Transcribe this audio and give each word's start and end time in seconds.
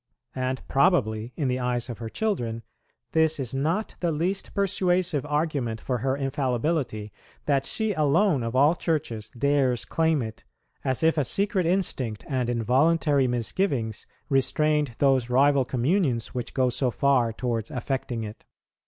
And 0.33 0.67
probably, 0.67 1.31
in 1.37 1.47
the 1.47 1.59
eyes 1.59 1.87
of 1.87 1.99
her 1.99 2.09
children, 2.09 2.63
this 3.11 3.39
is 3.39 3.53
not 3.53 3.93
the 3.99 4.11
least 4.11 4.51
persuasive 4.55 5.23
argument 5.27 5.79
for 5.79 5.99
her 5.99 6.17
infallibility, 6.17 7.13
that 7.45 7.65
she 7.65 7.93
alone 7.93 8.41
of 8.41 8.55
all 8.55 8.73
Churches 8.73 9.29
dares 9.29 9.85
claim 9.85 10.23
it, 10.23 10.43
as 10.83 11.03
if 11.03 11.19
a 11.19 11.23
secret 11.23 11.67
instinct 11.67 12.25
and 12.27 12.49
involuntary 12.49 13.27
misgivings 13.27 14.07
restrained 14.27 14.95
those 14.97 15.29
rival 15.29 15.65
communions 15.65 16.33
which 16.33 16.55
go 16.55 16.71
so 16.71 16.89
far 16.89 17.31
towards 17.31 17.69
affecting 17.69 18.23
it." 18.23 18.43